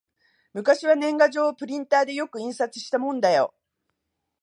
[0.53, 3.53] 昔は年賀状をプリンターでよく印刷したもんだよ